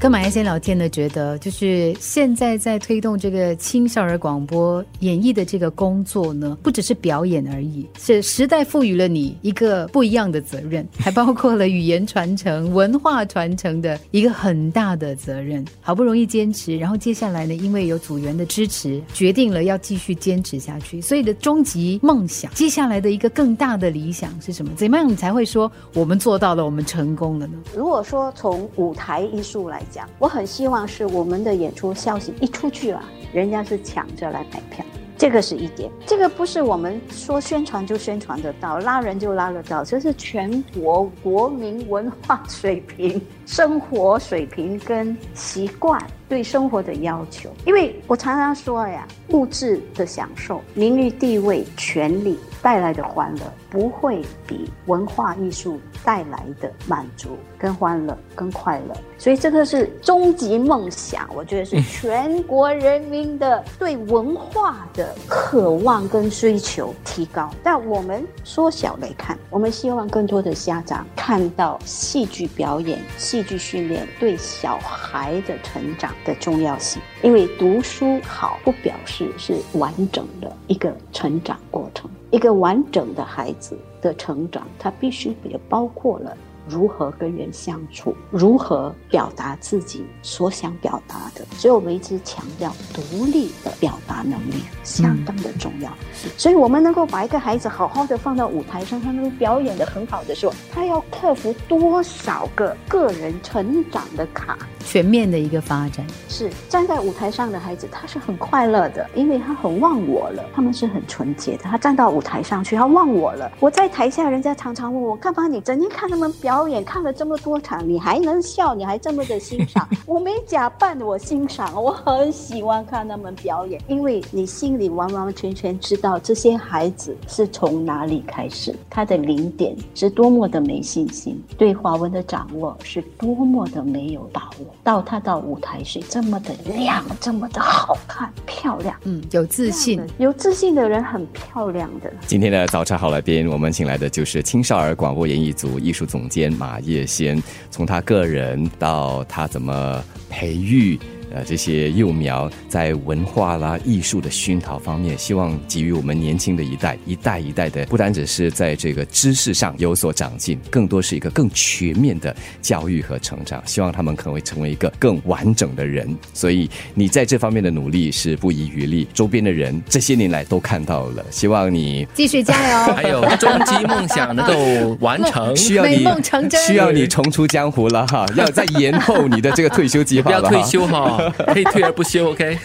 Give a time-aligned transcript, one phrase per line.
[0.00, 15.62] 跟马来先聊天呢，觉得就是现在在推动这个青少儿广播演绎的这个工作呢，不只是表演而已，是时代赋予了你一个不一样的责任，还包括了语言传承、文化传承的一个很大的责任。
[15.82, 20.98] 好不容易坚持，然后接下来呢，因为有组员的支持，决定了要继续坚持下去。
[21.02, 24.72] 所以的终极梦想，接下来的一个更大的理想是什么？
[24.76, 27.58] 怎么样你才会说我们做到了，我们成功了呢？
[27.76, 34.84] 如果说从舞台艺术来讲，我很希望是我们的演出消息一出去了，人家是抢着来买票。
[35.18, 47.50] 这个是一点，这个不是我们说宣传就宣传得到，拉人就拉得到，这是全国国民文化水平、生活水平跟习惯对生活的要求。
[47.66, 58.94] 因为我常常说呀，物质的享受、名誉地位、权利带来的欢乐，不会比文化艺术带来的满足、跟欢乐、跟快乐。
[59.18, 67.50] 所以这个是终极梦想，我觉得是全国人民的对文化的渴望跟追求提高。
[67.62, 77.00] 但我们缩小来看，我们希望更多的家长看到戏剧表演、戏剧训练对小孩的成长的重要性。
[77.22, 86.36] 因为读书好不表示是完整的一个成长过程，一个完整的孩子的成长，它必须也包括了。
[86.70, 95.90] 如何跟人相处，如何表达自己所想表达的，所以我们一直强调独立的表达能力相当的重要。
[96.36, 104.56] 所以，我们能够把一个孩子好好的放到舞台上，他能够表演的很好的时候，他要克服多少个个人成长的卡？
[104.84, 110.44] 全面的一个发展是站在舞台上的孩子，他是很快乐的，因为他很忘我了。
[110.54, 113.50] 他们是很纯洁的，他站到舞台上去，他忘我了。
[113.60, 119.88] 我在台下，人家常常问我，干嘛你整天看他们表演，看了这么多场，你还能笑，你还这么的欣赏？
[120.06, 134.66] 我没假扮，我欣赏，我很喜欢看他们表演，因为你心里完完全全知道这些孩子是从哪里开始，他的零点是多么的没信心，对华文的掌握是多么的没有把握。
[134.82, 142.12] 到他到舞台是这么的亮，这么的好看、漂亮，嗯，有自信，有自信的人很漂亮的。
[142.26, 150.98] 今天的早茶好来宾，我们请来的就是青少儿广播演艺组艺术总监马叶先，从他个人到他怎么培育。
[151.32, 163.62] 呃，这些幼苗在文化啦、艺术的熏陶方面，希望给予我们年轻的一代，一代一代的，不单只是在这个知识上有所长进，更多是一个更全面的教育和成长。
[163.66, 166.12] 希望他们可能会成为一个更完整的人。
[166.34, 171.24] 所以你在这方面的努力是不遗余力，周边的人这些年来都看到了。
[171.30, 181.18] 希望你继续加油， 还有终极梦想能够 完成，需要你梦成真，需要你重出江湖了哈，要再延后你的这个退休计划了，不要退休哈。
[181.46, 182.58] 可以退而不休，OK？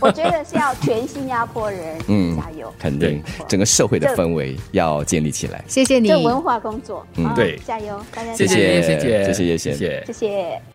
[0.00, 5.64] 我觉得是要全新加坡人，嗯，加油，肯定整个社会的氛围要建立起来。
[5.68, 10.71] 谢谢你，这文化工作，嗯，对，加油，大家谢谢，谢谢，谢谢，谢谢，谢谢。